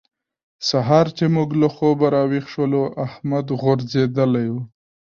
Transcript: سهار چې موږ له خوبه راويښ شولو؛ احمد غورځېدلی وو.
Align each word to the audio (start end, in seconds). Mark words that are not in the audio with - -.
سهار 0.69 1.07
چې 1.17 1.25
موږ 1.35 1.49
له 1.61 1.67
خوبه 1.75 2.07
راويښ 2.15 2.45
شولو؛ 2.53 2.83
احمد 3.05 3.45
غورځېدلی 3.61 4.47
وو. 4.53 4.61